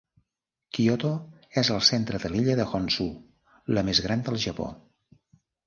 [0.77, 1.11] Kyoto
[1.63, 3.09] és al centre de l'illa de Honshu,
[3.79, 4.71] la més gran del Japó.